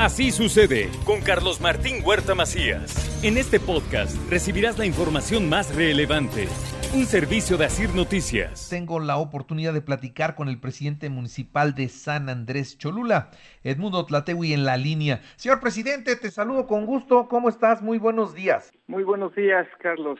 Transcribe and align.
Así 0.00 0.30
sucede 0.30 0.88
con 1.04 1.20
Carlos 1.20 1.60
Martín 1.60 1.96
Huerta 2.02 2.34
Macías. 2.34 3.22
En 3.22 3.36
este 3.36 3.60
podcast 3.60 4.16
recibirás 4.30 4.78
la 4.78 4.86
información 4.86 5.46
más 5.50 5.76
relevante. 5.76 6.48
Un 6.94 7.04
servicio 7.04 7.58
de 7.58 7.66
Asir 7.66 7.94
Noticias. 7.94 8.70
Tengo 8.70 8.98
la 8.98 9.18
oportunidad 9.18 9.74
de 9.74 9.82
platicar 9.82 10.36
con 10.36 10.48
el 10.48 10.58
presidente 10.58 11.10
municipal 11.10 11.74
de 11.74 11.90
San 11.90 12.30
Andrés 12.30 12.78
Cholula, 12.78 13.30
Edmundo 13.62 14.06
Tlatewi, 14.06 14.54
en 14.54 14.64
la 14.64 14.78
línea. 14.78 15.20
Señor 15.36 15.60
presidente, 15.60 16.16
te 16.16 16.30
saludo 16.30 16.66
con 16.66 16.86
gusto. 16.86 17.28
¿Cómo 17.28 17.50
estás? 17.50 17.82
Muy 17.82 17.98
buenos 17.98 18.34
días. 18.34 18.72
Muy 18.86 19.02
buenos 19.02 19.34
días, 19.34 19.68
Carlos. 19.82 20.18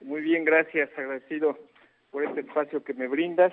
Muy 0.00 0.22
bien, 0.22 0.46
gracias. 0.46 0.88
Agradecido 0.96 1.58
por 2.10 2.24
este 2.24 2.40
espacio 2.40 2.82
que 2.82 2.94
me 2.94 3.06
brindas. 3.06 3.52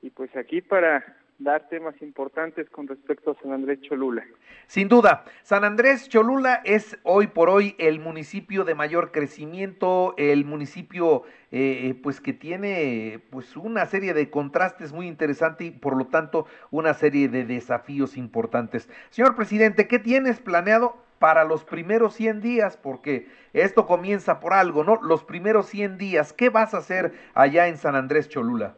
Y 0.00 0.08
pues 0.08 0.34
aquí 0.34 0.62
para 0.62 1.04
dar 1.38 1.68
temas 1.68 2.00
importantes 2.00 2.70
con 2.70 2.86
respecto 2.86 3.32
a 3.32 3.34
San 3.42 3.52
Andrés 3.52 3.80
Cholula. 3.80 4.24
Sin 4.66 4.88
duda, 4.88 5.24
San 5.42 5.64
Andrés 5.64 6.08
Cholula 6.08 6.62
es 6.64 6.98
hoy 7.02 7.26
por 7.26 7.50
hoy 7.50 7.74
el 7.78 8.00
municipio 8.00 8.64
de 8.64 8.74
mayor 8.74 9.10
crecimiento, 9.10 10.14
el 10.16 10.44
municipio 10.44 11.24
eh, 11.50 11.98
pues 12.02 12.20
que 12.20 12.32
tiene 12.32 13.20
pues 13.30 13.56
una 13.56 13.86
serie 13.86 14.14
de 14.14 14.30
contrastes 14.30 14.92
muy 14.92 15.06
interesantes 15.06 15.66
y 15.66 15.70
por 15.70 15.96
lo 15.96 16.06
tanto 16.06 16.46
una 16.70 16.94
serie 16.94 17.28
de 17.28 17.44
desafíos 17.44 18.16
importantes. 18.16 18.88
Señor 19.10 19.36
presidente, 19.36 19.88
¿qué 19.88 19.98
tienes 19.98 20.40
planeado 20.40 20.96
para 21.18 21.44
los 21.44 21.64
primeros 21.64 22.14
100 22.14 22.40
días? 22.40 22.76
Porque 22.76 23.28
esto 23.52 23.86
comienza 23.86 24.40
por 24.40 24.52
algo, 24.52 24.84
¿no? 24.84 25.00
Los 25.02 25.24
primeros 25.24 25.66
100 25.66 25.98
días, 25.98 26.32
¿qué 26.32 26.48
vas 26.48 26.74
a 26.74 26.78
hacer 26.78 27.12
allá 27.34 27.68
en 27.68 27.76
San 27.76 27.96
Andrés 27.96 28.28
Cholula? 28.28 28.76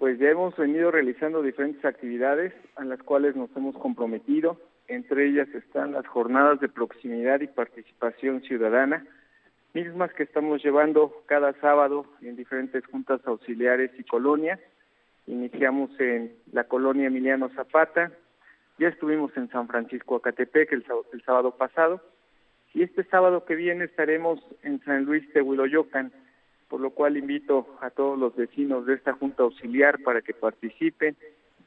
Pues 0.00 0.18
ya 0.18 0.30
hemos 0.30 0.56
venido 0.56 0.90
realizando 0.90 1.42
diferentes 1.42 1.84
actividades 1.84 2.54
a 2.76 2.86
las 2.86 3.02
cuales 3.02 3.36
nos 3.36 3.54
hemos 3.54 3.76
comprometido. 3.76 4.58
Entre 4.88 5.26
ellas 5.26 5.46
están 5.54 5.92
las 5.92 6.06
jornadas 6.06 6.58
de 6.58 6.70
proximidad 6.70 7.42
y 7.42 7.48
participación 7.48 8.40
ciudadana, 8.40 9.06
mismas 9.74 10.10
que 10.14 10.22
estamos 10.22 10.64
llevando 10.64 11.22
cada 11.26 11.52
sábado 11.60 12.06
en 12.22 12.34
diferentes 12.34 12.82
juntas 12.86 13.20
auxiliares 13.26 13.90
y 13.98 14.04
colonias. 14.04 14.58
Iniciamos 15.26 15.90
en 16.00 16.32
la 16.50 16.64
colonia 16.64 17.08
Emiliano 17.08 17.50
Zapata, 17.50 18.10
ya 18.78 18.88
estuvimos 18.88 19.36
en 19.36 19.50
San 19.50 19.68
Francisco 19.68 20.16
Acatepec 20.16 20.72
el, 20.72 21.22
sábado 21.26 21.50
pasado, 21.58 22.00
y 22.72 22.84
este 22.84 23.04
sábado 23.04 23.44
que 23.44 23.54
viene 23.54 23.84
estaremos 23.84 24.40
en 24.62 24.82
San 24.82 25.04
Luis 25.04 25.30
de 25.34 25.42
Huiloyocan, 25.42 26.10
por 26.70 26.80
lo 26.80 26.90
cual 26.90 27.16
invito 27.16 27.66
a 27.80 27.90
todos 27.90 28.16
los 28.16 28.34
vecinos 28.36 28.86
de 28.86 28.94
esta 28.94 29.12
Junta 29.12 29.42
Auxiliar 29.42 29.98
para 30.04 30.22
que 30.22 30.32
participen 30.32 31.16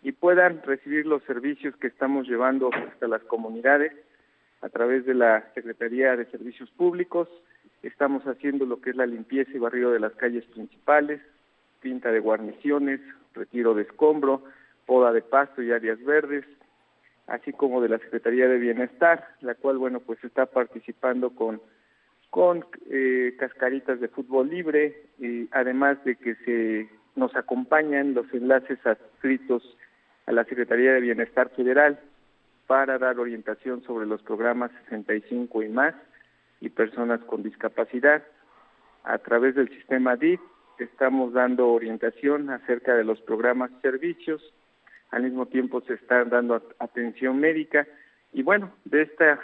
y 0.01 0.13
puedan 0.13 0.61
recibir 0.63 1.05
los 1.05 1.21
servicios 1.23 1.75
que 1.75 1.87
estamos 1.87 2.25
llevando 2.25 2.69
hasta 2.73 3.07
las 3.09 3.21
comunidades 3.23 3.91
a 4.61 4.69
través 4.69 5.05
de 5.05 5.13
la 5.13 5.43
Secretaría 5.53 6.15
de 6.15 6.25
Servicios 6.27 6.71
Públicos. 6.71 7.27
Estamos 7.83 8.23
haciendo 8.23 8.65
lo 8.65 8.79
que 8.79 8.91
es 8.91 8.95
la 8.95 9.05
limpieza 9.05 9.51
y 9.53 9.59
barrido 9.59 9.91
de 9.91 9.99
las 9.99 10.13
calles 10.13 10.45
principales, 10.45 11.21
pinta 11.81 12.09
de 12.09 12.21
guarniciones, 12.21 13.01
retiro 13.33 13.73
de 13.73 13.83
escombro, 13.83 14.41
poda 14.85 15.11
de 15.11 15.21
pasto 15.21 15.61
y 15.61 15.73
áreas 15.73 16.01
verdes, 16.05 16.45
así 17.27 17.51
como 17.51 17.81
de 17.81 17.89
la 17.89 17.99
Secretaría 17.99 18.47
de 18.47 18.57
Bienestar, 18.57 19.27
la 19.41 19.55
cual, 19.55 19.79
bueno, 19.79 19.99
pues 19.99 20.23
está 20.23 20.45
participando 20.45 21.31
con 21.31 21.59
con 22.33 22.65
eh, 22.89 23.35
cascaritas 23.37 23.99
de 23.99 24.07
fútbol 24.07 24.49
libre, 24.49 25.03
y 25.19 25.47
además 25.51 26.03
de 26.03 26.15
que 26.15 26.33
se 26.37 26.89
nos 27.15 27.35
acompañan 27.35 28.15
los 28.15 28.25
enlaces 28.33 28.83
adscritos 28.83 29.77
a 30.25 30.31
la 30.31 30.43
Secretaría 30.45 30.93
de 30.93 31.01
Bienestar 31.01 31.51
Federal 31.51 31.99
para 32.65 32.97
dar 32.97 33.19
orientación 33.19 33.83
sobre 33.83 34.07
los 34.07 34.23
programas 34.23 34.71
65 34.89 35.61
y 35.61 35.69
más 35.69 35.93
y 36.59 36.69
personas 36.69 37.19
con 37.25 37.43
discapacidad. 37.43 38.23
A 39.03 39.19
través 39.19 39.53
del 39.53 39.69
sistema 39.69 40.15
DIF 40.15 40.41
estamos 40.79 41.33
dando 41.33 41.67
orientación 41.67 42.49
acerca 42.49 42.95
de 42.95 43.03
los 43.03 43.21
programas 43.21 43.69
servicios, 43.83 44.41
al 45.11 45.21
mismo 45.21 45.45
tiempo 45.45 45.81
se 45.81 45.93
está 45.93 46.25
dando 46.25 46.55
atención 46.79 47.39
médica 47.39 47.85
y 48.33 48.41
bueno, 48.41 48.71
de 48.85 49.03
esta 49.03 49.39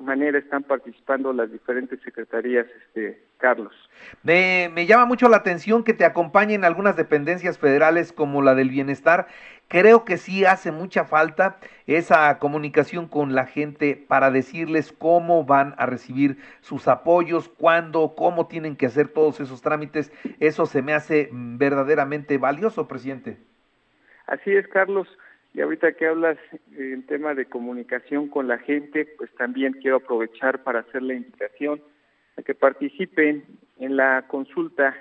manera 0.00 0.38
están 0.38 0.64
participando 0.64 1.32
las 1.32 1.50
diferentes 1.50 2.00
secretarías, 2.02 2.66
este, 2.86 3.22
Carlos. 3.38 3.72
Me, 4.24 4.68
me 4.74 4.86
llama 4.86 5.06
mucho 5.06 5.28
la 5.28 5.36
atención 5.36 5.84
que 5.84 5.94
te 5.94 6.04
acompañen 6.04 6.64
algunas 6.64 6.96
dependencias 6.96 7.58
federales 7.58 8.12
como 8.12 8.42
la 8.42 8.56
del 8.56 8.70
bienestar. 8.70 9.28
Creo 9.68 10.04
que 10.04 10.16
sí 10.16 10.44
hace 10.44 10.72
mucha 10.72 11.04
falta 11.04 11.58
esa 11.86 12.36
comunicación 12.40 13.06
con 13.06 13.36
la 13.36 13.46
gente 13.46 13.94
para 14.08 14.32
decirles 14.32 14.92
cómo 14.92 15.44
van 15.44 15.76
a 15.78 15.86
recibir 15.86 16.38
sus 16.60 16.88
apoyos, 16.88 17.48
cuándo, 17.48 18.16
cómo 18.16 18.48
tienen 18.48 18.74
que 18.74 18.86
hacer 18.86 19.06
todos 19.06 19.38
esos 19.38 19.62
trámites. 19.62 20.12
Eso 20.40 20.66
se 20.66 20.82
me 20.82 20.94
hace 20.94 21.28
mm, 21.30 21.58
verdaderamente 21.58 22.38
valioso, 22.38 22.88
presidente. 22.88 23.38
Así 24.26 24.50
es, 24.50 24.66
Carlos. 24.66 25.06
Y 25.52 25.60
ahorita 25.60 25.92
que 25.92 26.06
hablas 26.06 26.38
en 26.76 27.04
tema 27.06 27.34
de 27.34 27.46
comunicación 27.46 28.28
con 28.28 28.46
la 28.46 28.58
gente, 28.58 29.06
pues 29.18 29.34
también 29.34 29.72
quiero 29.74 29.96
aprovechar 29.96 30.62
para 30.62 30.78
hacer 30.80 31.02
la 31.02 31.14
invitación 31.14 31.82
a 32.36 32.42
que 32.42 32.54
participen 32.54 33.44
en 33.78 33.96
la 33.96 34.26
consulta 34.28 34.96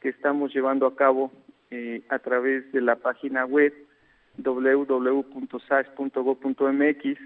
que 0.00 0.08
estamos 0.08 0.52
llevando 0.52 0.86
a 0.86 0.96
cabo 0.96 1.30
eh, 1.70 2.02
a 2.08 2.18
través 2.18 2.72
de 2.72 2.80
la 2.80 2.96
página 2.96 3.44
web 3.44 3.72
www.sas.gov.mx. 4.38 7.20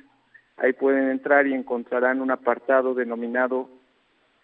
Ahí 0.58 0.72
pueden 0.74 1.08
entrar 1.08 1.46
y 1.46 1.54
encontrarán 1.54 2.20
un 2.20 2.30
apartado 2.30 2.92
denominado 2.94 3.70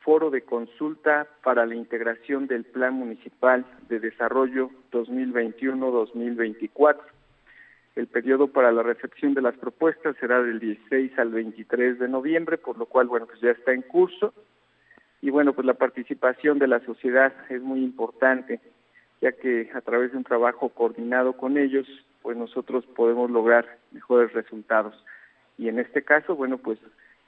Foro 0.01 0.31
de 0.31 0.41
Consulta 0.43 1.27
para 1.43 1.67
la 1.67 1.75
Integración 1.75 2.47
del 2.47 2.65
Plan 2.65 2.95
Municipal 2.95 3.67
de 3.89 4.01
Desarrollo 4.01 4.71
2021-2024 4.93 7.16
el 7.97 8.07
periodo 8.09 8.49
para 8.49 8.71
la 8.73 8.83
recepción 8.83 9.33
de 9.33 9.41
las 9.41 9.57
propuestas 9.57 10.17
será 10.21 10.43
del 10.43 10.61
16 10.61 11.19
al 11.19 11.31
23 11.31 11.99
de 11.99 12.09
noviembre, 12.09 12.59
por 12.59 12.77
lo 12.77 12.85
cual, 12.85 13.09
bueno, 13.09 13.27
pues 13.27 13.41
ya 13.41 13.51
está 13.51 13.73
en 13.73 13.81
curso. 13.81 14.35
Y 15.23 15.31
bueno, 15.31 15.55
pues 15.55 15.67
la 15.67 15.75
participación 15.75 16.59
de 16.59 16.69
la 16.69 16.81
sociedad 16.81 17.33
es 17.49 17.63
muy 17.63 17.83
importante, 17.83 18.61
ya 19.23 19.33
que 19.33 19.71
a 19.75 19.81
través 19.81 20.13
de 20.13 20.19
un 20.19 20.25
trabajo 20.25 20.69
coordinado 20.69 21.39
con 21.39 21.57
ellos, 21.57 21.87
pues 22.21 22.37
nosotros 22.37 22.85
podemos 22.85 23.31
lograr 23.31 23.79
mejores 23.93 24.31
resultados. 24.35 24.95
Y 25.57 25.69
en 25.69 25.79
este 25.79 26.03
caso, 26.03 26.37
bueno, 26.37 26.59
pues 26.59 26.79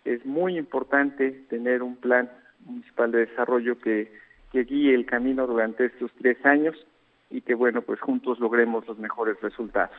es 0.04 0.24
muy 0.26 0.58
importante 0.58 1.30
tener 1.48 1.82
un 1.82 1.96
plan 1.96 2.30
municipal 2.66 3.10
de 3.10 3.24
desarrollo 3.24 3.78
que, 3.78 4.12
que 4.52 4.64
guíe 4.64 4.94
el 4.94 5.06
camino 5.06 5.46
durante 5.46 5.86
estos 5.86 6.10
tres 6.20 6.44
años 6.44 6.76
y 7.30 7.40
que, 7.40 7.54
bueno, 7.54 7.80
pues 7.80 8.00
juntos 8.00 8.38
logremos 8.38 8.86
los 8.86 8.98
mejores 8.98 9.40
resultados. 9.40 9.96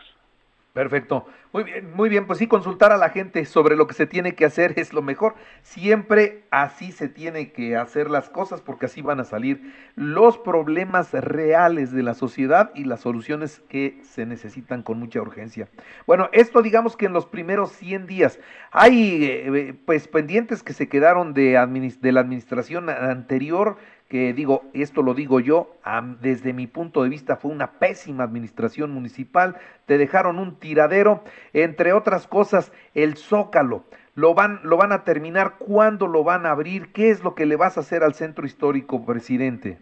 Perfecto. 0.73 1.25
Muy 1.51 1.63
bien, 1.63 1.91
muy 1.95 2.09
bien. 2.09 2.27
Pues 2.27 2.37
sí, 2.37 2.45
consultar 2.45 2.91
a 2.91 2.97
la 2.97 3.09
gente 3.09 3.43
sobre 3.45 3.75
lo 3.75 3.87
que 3.87 3.95
se 3.95 4.05
tiene 4.05 4.35
que 4.35 4.45
hacer 4.45 4.73
es 4.77 4.93
lo 4.93 5.01
mejor. 5.01 5.33
Siempre 5.63 6.43
así 6.51 6.91
se 6.91 7.09
tiene 7.09 7.51
que 7.51 7.75
hacer 7.75 8.11
las 8.11 8.29
cosas 8.29 8.61
porque 8.61 8.85
así 8.85 9.01
van 9.01 9.19
a 9.19 9.23
salir 9.23 9.73
los 9.95 10.37
problemas 10.37 11.11
reales 11.11 11.91
de 11.91 12.03
la 12.03 12.13
sociedad 12.13 12.69
y 12.75 12.83
las 12.83 13.01
soluciones 13.01 13.63
que 13.67 13.99
se 14.03 14.27
necesitan 14.27 14.83
con 14.83 14.99
mucha 14.99 15.19
urgencia. 15.19 15.67
Bueno, 16.05 16.29
esto 16.33 16.61
digamos 16.61 16.95
que 16.95 17.07
en 17.07 17.13
los 17.13 17.25
primeros 17.25 17.71
100 17.71 18.05
días 18.05 18.39
hay 18.71 19.25
eh, 19.25 19.75
pues 19.85 20.07
pendientes 20.07 20.61
que 20.61 20.73
se 20.73 20.87
quedaron 20.87 21.33
de, 21.33 21.97
de 21.99 22.11
la 22.11 22.21
administración 22.21 22.89
anterior 22.89 23.77
que 24.09 24.33
digo, 24.33 24.63
esto 24.73 25.01
lo 25.01 25.13
digo 25.13 25.39
yo, 25.39 25.75
desde 26.19 26.51
mi 26.51 26.67
punto 26.67 27.03
de 27.03 27.09
vista 27.09 27.37
fue 27.37 27.51
una 27.51 27.73
pésima 27.79 28.23
administración 28.23 28.91
municipal, 28.91 29.55
te 29.85 29.97
dejaron 29.97 30.39
un 30.39 30.59
tiradero, 30.59 31.23
entre 31.53 31.93
otras 31.93 32.27
cosas, 32.27 32.73
el 32.95 33.15
zócalo. 33.15 33.85
Lo 34.15 34.33
van, 34.33 34.59
lo 34.63 34.75
van 34.75 34.91
a 34.91 35.03
terminar, 35.03 35.55
¿cuándo 35.59 36.07
lo 36.07 36.23
van 36.23 36.45
a 36.45 36.51
abrir? 36.51 36.91
¿Qué 36.91 37.09
es 37.09 37.23
lo 37.23 37.35
que 37.35 37.45
le 37.45 37.55
vas 37.55 37.77
a 37.77 37.81
hacer 37.81 38.03
al 38.03 38.15
centro 38.15 38.45
histórico, 38.45 39.05
presidente? 39.05 39.77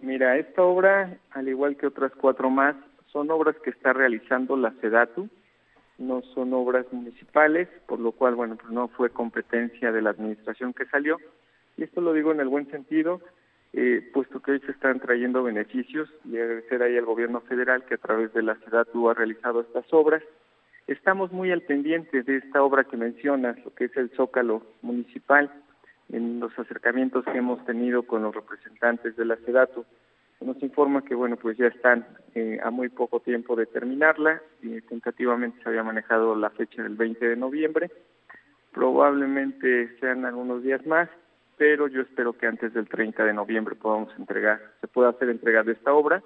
Mira, 0.00 0.36
esta 0.36 0.62
obra, 0.62 1.18
al 1.30 1.48
igual 1.48 1.76
que 1.76 1.86
otras 1.86 2.12
cuatro 2.12 2.50
más, 2.50 2.74
son 3.12 3.30
obras 3.30 3.56
que 3.62 3.70
está 3.70 3.92
realizando 3.92 4.56
la 4.56 4.72
SEDATU 4.80 5.28
no 5.98 6.22
son 6.34 6.52
obras 6.52 6.86
municipales, 6.92 7.68
por 7.86 7.98
lo 8.00 8.12
cual, 8.12 8.34
bueno, 8.34 8.56
pues 8.56 8.70
no 8.70 8.88
fue 8.88 9.10
competencia 9.10 9.92
de 9.92 10.02
la 10.02 10.10
administración 10.10 10.72
que 10.72 10.86
salió. 10.86 11.18
Y 11.76 11.84
esto 11.84 12.00
lo 12.00 12.12
digo 12.12 12.32
en 12.32 12.40
el 12.40 12.48
buen 12.48 12.70
sentido, 12.70 13.20
eh, 13.72 14.10
puesto 14.12 14.40
que 14.40 14.52
hoy 14.52 14.60
se 14.60 14.72
están 14.72 15.00
trayendo 15.00 15.42
beneficios 15.42 16.08
y 16.24 16.36
agradecer 16.38 16.82
ahí 16.82 16.96
al 16.96 17.04
gobierno 17.04 17.40
federal 17.42 17.84
que 17.84 17.94
a 17.94 17.98
través 17.98 18.32
de 18.32 18.42
la 18.42 18.56
tú 18.92 19.10
ha 19.10 19.14
realizado 19.14 19.60
estas 19.60 19.84
obras. 19.92 20.22
Estamos 20.86 21.32
muy 21.32 21.50
al 21.50 21.62
pendiente 21.62 22.22
de 22.22 22.36
esta 22.36 22.62
obra 22.62 22.84
que 22.84 22.96
mencionas, 22.96 23.62
lo 23.64 23.74
que 23.74 23.86
es 23.86 23.96
el 23.96 24.10
Zócalo 24.10 24.62
Municipal, 24.82 25.50
en 26.10 26.38
los 26.38 26.56
acercamientos 26.58 27.24
que 27.24 27.38
hemos 27.38 27.64
tenido 27.64 28.04
con 28.04 28.22
los 28.22 28.34
representantes 28.34 29.16
de 29.16 29.24
la 29.24 29.36
SEDATU. 29.36 29.84
Nos 30.40 30.62
informa 30.62 31.02
que, 31.02 31.14
bueno, 31.14 31.36
pues 31.36 31.56
ya 31.56 31.66
están 31.66 32.06
eh, 32.34 32.60
a 32.62 32.70
muy 32.70 32.88
poco 32.88 33.20
tiempo 33.20 33.56
de 33.56 33.66
terminarla 33.66 34.42
y 34.62 34.80
tentativamente 34.82 35.60
se 35.62 35.68
había 35.68 35.82
manejado 35.82 36.36
la 36.36 36.50
fecha 36.50 36.82
del 36.82 36.94
20 36.94 37.26
de 37.26 37.36
noviembre. 37.36 37.90
Probablemente 38.72 39.96
sean 39.98 40.24
algunos 40.24 40.62
días 40.62 40.86
más, 40.86 41.08
pero 41.56 41.88
yo 41.88 42.02
espero 42.02 42.32
que 42.32 42.46
antes 42.46 42.74
del 42.74 42.88
30 42.88 43.24
de 43.24 43.32
noviembre 43.32 43.74
podamos 43.74 44.12
entregar, 44.18 44.60
se 44.80 44.88
pueda 44.88 45.10
hacer 45.10 45.30
entrega 45.30 45.62
de 45.62 45.72
esta 45.72 45.92
obra 45.92 46.22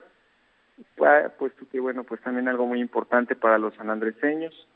puesto 1.39 1.69
que, 1.71 1.81
bueno, 1.81 2.05
pues 2.05 2.21
también 2.21 2.49
algo 2.49 2.67
muy 2.67 2.81
importante 2.81 3.35
para 3.35 3.59
los 3.59 3.75
sanandreseños 3.75 4.67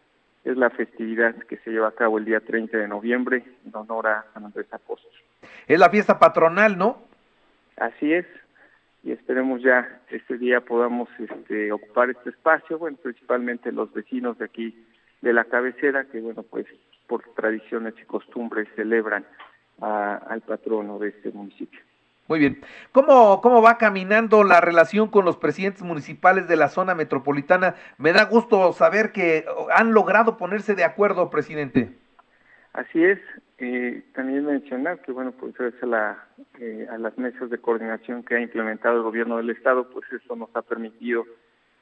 es 0.44 0.56
la 0.56 0.70
festividad 0.70 1.34
que 1.48 1.56
se 1.58 1.70
lleva 1.70 1.88
a 1.88 1.94
cabo 1.94 2.18
el 2.18 2.24
día 2.24 2.40
30 2.40 2.76
de 2.76 2.88
noviembre 2.88 3.44
en 3.64 3.74
honor 3.74 4.06
a 4.08 4.26
San 4.34 4.44
Andrés 4.44 4.66
Apóstol. 4.72 5.10
Es 5.66 5.78
la 5.78 5.88
fiesta 5.88 6.18
patronal, 6.18 6.76
¿no? 6.76 7.02
Así 7.76 8.12
es, 8.12 8.26
y 9.02 9.12
esperemos 9.12 9.62
ya 9.62 10.00
este 10.10 10.38
día 10.38 10.60
podamos 10.60 11.08
este, 11.18 11.72
ocupar 11.72 12.10
este 12.10 12.30
espacio, 12.30 12.78
bueno, 12.78 12.98
principalmente 13.02 13.72
los 13.72 13.92
vecinos 13.92 14.38
de 14.38 14.44
aquí 14.44 14.86
de 15.22 15.32
la 15.32 15.44
cabecera, 15.44 16.04
que 16.04 16.20
bueno, 16.20 16.42
pues 16.42 16.66
por 17.06 17.22
tradiciones 17.34 17.94
y 18.00 18.04
costumbres 18.04 18.68
celebran 18.76 19.24
al 19.80 20.40
patrono 20.42 20.98
de 20.98 21.08
este 21.08 21.30
municipio. 21.30 21.80
Muy 22.26 22.38
bien. 22.38 22.60
¿Cómo, 22.92 23.42
¿Cómo 23.42 23.60
va 23.60 23.76
caminando 23.76 24.44
la 24.44 24.60
relación 24.60 25.08
con 25.08 25.26
los 25.26 25.36
presidentes 25.36 25.82
municipales 25.82 26.48
de 26.48 26.56
la 26.56 26.68
zona 26.68 26.94
metropolitana? 26.94 27.74
Me 27.98 28.12
da 28.12 28.24
gusto 28.24 28.72
saber 28.72 29.12
que 29.12 29.44
han 29.74 29.92
logrado 29.92 30.38
ponerse 30.38 30.74
de 30.74 30.84
acuerdo, 30.84 31.28
presidente. 31.28 31.92
Así 32.72 33.04
es. 33.04 33.20
Eh, 33.58 34.02
también 34.14 34.46
mencionar 34.46 35.00
que, 35.02 35.12
bueno, 35.12 35.32
pues 35.32 35.54
a, 35.60 35.86
la, 35.86 36.24
eh, 36.58 36.86
a 36.90 36.98
las 36.98 37.16
mesas 37.18 37.50
de 37.50 37.58
coordinación 37.58 38.24
que 38.24 38.36
ha 38.36 38.40
implementado 38.40 38.96
el 38.96 39.02
gobierno 39.02 39.36
del 39.36 39.50
Estado, 39.50 39.90
pues 39.90 40.04
eso 40.10 40.34
nos 40.34 40.48
ha 40.56 40.62
permitido 40.62 41.24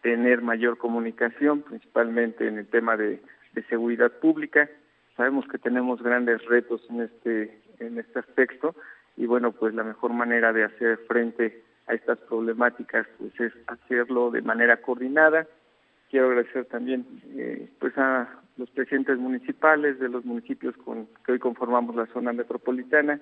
tener 0.03 0.43
mayor 0.43 0.77
comunicación, 0.77 1.63
principalmente 1.63 2.47
en 2.47 2.59
el 2.59 2.67
tema 2.67 2.97
de, 2.97 3.23
de 3.53 3.63
seguridad 3.69 4.11
pública. 4.21 4.69
Sabemos 5.17 5.47
que 5.49 5.59
tenemos 5.59 6.03
grandes 6.03 6.45
retos 6.47 6.83
en 6.91 7.03
este, 7.03 7.62
en 7.87 7.99
este 7.99 8.19
aspecto 8.19 8.75
y 9.17 9.27
bueno, 9.27 9.53
pues 9.53 9.75
la 9.75 9.85
mejor 9.85 10.13
manera 10.13 10.53
de 10.53 10.65
hacer 10.65 10.99
frente 11.09 11.63
a 11.87 11.95
estas 11.95 12.19
problemáticas 12.19 13.07
pues 13.19 13.39
es 13.41 13.53
hacerlo 13.67 14.31
de 14.31 14.43
manera 14.43 14.79
coordinada. 14.79 15.47
Quiero 16.11 16.29
agradecer 16.29 16.67
también 16.67 17.07
eh, 17.35 17.69
pues 17.79 17.97
a 17.99 18.29
los 18.57 18.71
presidentes 18.71 19.19
municipales 19.19 19.99
de 19.99 20.09
los 20.09 20.25
municipios 20.25 20.77
con 20.79 21.09
que 21.25 21.33
hoy 21.33 21.39
conformamos 21.39 21.97
la 21.97 22.07
zona 22.07 22.33
metropolitana, 22.33 23.21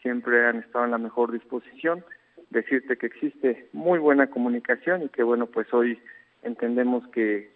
siempre 0.00 0.46
han 0.46 0.58
estado 0.58 0.84
en 0.84 0.90
la 0.90 0.98
mejor 0.98 1.32
disposición. 1.32 2.04
Decirte 2.50 2.96
que 2.98 3.06
existe 3.06 3.68
muy 3.72 3.98
buena 3.98 4.26
comunicación 4.28 5.02
y 5.02 5.08
que 5.08 5.22
bueno, 5.22 5.46
pues 5.46 5.72
hoy 5.72 5.98
entendemos 6.42 7.06
que 7.08 7.50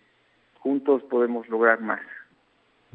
juntos 0.60 1.02
podemos 1.04 1.48
lograr 1.48 1.80
más. 1.80 2.00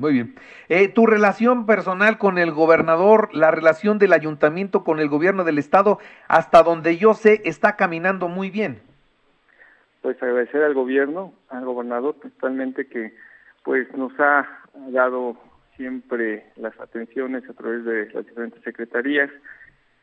Muy 0.01 0.13
bien. 0.13 0.33
Eh, 0.67 0.87
tu 0.87 1.05
relación 1.05 1.67
personal 1.67 2.17
con 2.17 2.39
el 2.39 2.51
gobernador, 2.51 3.29
la 3.33 3.51
relación 3.51 3.99
del 3.99 4.13
ayuntamiento 4.13 4.83
con 4.83 4.99
el 4.99 5.09
gobierno 5.09 5.43
del 5.43 5.59
estado, 5.59 5.99
hasta 6.27 6.63
donde 6.63 6.97
yo 6.97 7.13
sé, 7.13 7.41
está 7.45 7.75
caminando 7.75 8.27
muy 8.27 8.49
bien. 8.49 8.79
Pues 10.01 10.21
agradecer 10.23 10.63
al 10.63 10.73
gobierno, 10.73 11.35
al 11.49 11.65
gobernador 11.65 12.15
principalmente 12.15 12.87
que 12.87 13.13
pues 13.63 13.95
nos 13.95 14.11
ha 14.19 14.47
dado 14.89 15.37
siempre 15.77 16.47
las 16.55 16.77
atenciones 16.79 17.47
a 17.47 17.53
través 17.53 17.85
de 17.85 18.09
las 18.11 18.25
diferentes 18.25 18.63
secretarías, 18.63 19.29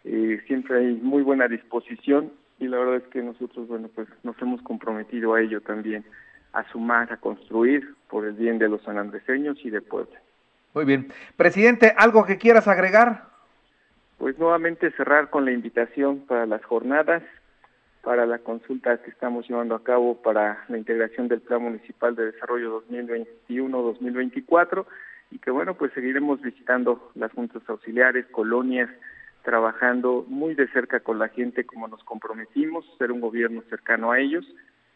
eh, 0.05 0.41
siempre 0.47 0.79
hay 0.79 0.95
muy 0.95 1.25
buena 1.25 1.49
disposición 1.49 2.31
y 2.61 2.69
la 2.69 2.79
verdad 2.79 2.97
es 2.99 3.09
que 3.09 3.21
nosotros, 3.21 3.67
bueno, 3.67 3.91
pues 3.93 4.07
nos 4.23 4.41
hemos 4.41 4.63
comprometido 4.63 5.35
a 5.35 5.41
ello 5.41 5.61
también 5.61 6.05
a 6.59 6.65
sumar, 6.73 7.13
a 7.13 7.19
construir 7.19 7.95
por 8.11 8.27
el 8.27 8.33
bien 8.33 8.59
de 8.59 8.69
los 8.69 8.83
sanandreseños 8.83 9.59
y 9.65 9.71
de 9.71 9.81
Puebla. 9.81 10.21
Muy 10.75 10.85
bien. 10.85 11.13
Presidente, 11.37 11.95
¿algo 11.97 12.27
que 12.27 12.37
quieras 12.37 12.67
agregar? 12.67 13.29
Pues 14.19 14.37
nuevamente 14.39 14.91
cerrar 14.93 15.31
con 15.31 15.45
la 15.45 15.53
invitación 15.53 16.27
para 16.27 16.47
las 16.47 16.65
jornadas, 16.65 17.23
para 18.03 18.27
la 18.27 18.39
consulta 18.39 19.01
que 19.03 19.11
estamos 19.11 19.49
llevando 19.49 19.77
a 19.77 19.85
cabo 19.85 20.21
para 20.21 20.65
la 20.69 20.79
integración 20.79 21.29
del 21.29 21.43
Plan 21.43 21.63
Municipal 21.63 22.17
de 22.17 22.33
Desarrollo 22.33 22.83
2021-2024 23.49 24.85
y 25.31 25.39
que 25.39 25.53
bueno, 25.53 25.75
pues 25.75 25.93
seguiremos 25.93 26.41
visitando 26.41 27.13
las 27.15 27.31
juntas 27.33 27.63
auxiliares, 27.69 28.27
colonias, 28.33 28.91
trabajando 29.45 30.25
muy 30.27 30.55
de 30.55 30.67
cerca 30.69 30.99
con 31.01 31.21
la 31.21 31.29
gente 31.29 31.65
como 31.65 31.87
nos 31.87 32.03
comprometimos, 32.03 32.85
ser 32.99 33.13
un 33.13 33.21
gobierno 33.21 33.63
cercano 33.71 34.11
a 34.11 34.19
ellos 34.19 34.45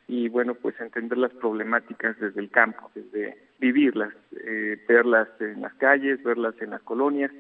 y 0.09 0.29
bueno, 0.29 0.55
pues 0.55 0.79
entender 0.81 1.19
las 1.19 1.33
problemáticas 1.33 2.19
desde 2.19 2.41
el 2.41 2.51
campo, 2.51 2.91
desde 2.95 3.37
vivirlas, 3.59 4.13
eh, 4.45 4.79
verlas 4.89 5.29
en 5.41 5.63
las 5.63 5.75
calles, 5.75 6.23
verlas 6.23 6.55
en 6.61 6.71
las 6.71 6.83
colonias 6.83 7.31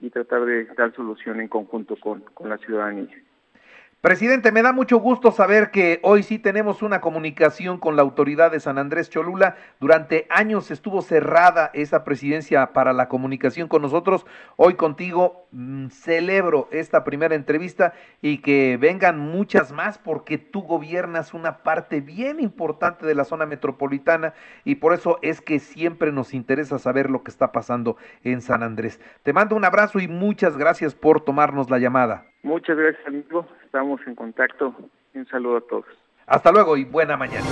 y 0.00 0.10
tratar 0.10 0.44
de 0.44 0.64
dar 0.76 0.94
solución 0.94 1.40
en 1.40 1.48
conjunto 1.48 1.96
con, 1.96 2.20
con 2.34 2.48
la 2.48 2.58
ciudadanía. 2.58 3.16
Presidente, 4.00 4.52
me 4.52 4.62
da 4.62 4.72
mucho 4.72 4.98
gusto 4.98 5.32
saber 5.32 5.72
que 5.72 5.98
hoy 6.04 6.22
sí 6.22 6.38
tenemos 6.38 6.82
una 6.82 7.00
comunicación 7.00 7.78
con 7.78 7.96
la 7.96 8.02
autoridad 8.02 8.52
de 8.52 8.60
San 8.60 8.78
Andrés 8.78 9.10
Cholula. 9.10 9.56
Durante 9.80 10.28
años 10.30 10.70
estuvo 10.70 11.02
cerrada 11.02 11.72
esa 11.74 12.04
presidencia 12.04 12.72
para 12.72 12.92
la 12.92 13.08
comunicación 13.08 13.66
con 13.66 13.82
nosotros. 13.82 14.24
Hoy 14.54 14.74
contigo 14.74 15.48
mm, 15.50 15.88
celebro 15.88 16.68
esta 16.70 17.02
primera 17.02 17.34
entrevista 17.34 17.92
y 18.22 18.38
que 18.38 18.76
vengan 18.76 19.18
muchas 19.18 19.72
más 19.72 19.98
porque 19.98 20.38
tú 20.38 20.62
gobiernas 20.62 21.34
una 21.34 21.64
parte 21.64 22.00
bien 22.00 22.38
importante 22.38 23.04
de 23.04 23.16
la 23.16 23.24
zona 23.24 23.46
metropolitana 23.46 24.32
y 24.64 24.76
por 24.76 24.94
eso 24.94 25.18
es 25.22 25.40
que 25.40 25.58
siempre 25.58 26.12
nos 26.12 26.34
interesa 26.34 26.78
saber 26.78 27.10
lo 27.10 27.24
que 27.24 27.32
está 27.32 27.50
pasando 27.50 27.96
en 28.22 28.42
San 28.42 28.62
Andrés. 28.62 29.00
Te 29.24 29.32
mando 29.32 29.56
un 29.56 29.64
abrazo 29.64 29.98
y 29.98 30.06
muchas 30.06 30.56
gracias 30.56 30.94
por 30.94 31.22
tomarnos 31.22 31.68
la 31.68 31.80
llamada. 31.80 32.26
Muchas 32.48 32.78
gracias, 32.78 33.06
amigo. 33.06 33.46
Estamos 33.62 34.00
en 34.06 34.14
contacto. 34.14 34.74
Un 35.14 35.26
saludo 35.26 35.58
a 35.58 35.60
todos. 35.60 35.84
Hasta 36.26 36.50
luego 36.50 36.78
y 36.78 36.84
buena 36.84 37.14
mañana. 37.14 37.44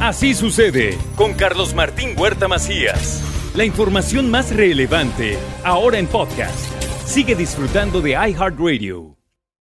Así 0.00 0.34
sucede 0.34 0.96
con 1.16 1.34
Carlos 1.34 1.74
Martín 1.74 2.10
Huerta 2.16 2.46
Macías. 2.46 3.52
La 3.56 3.64
información 3.64 4.30
más 4.30 4.54
relevante 4.54 5.36
ahora 5.64 5.98
en 5.98 6.06
podcast. 6.06 6.64
Sigue 7.04 7.34
disfrutando 7.34 8.00
de 8.00 8.10
iHeartRadio. 8.10 9.19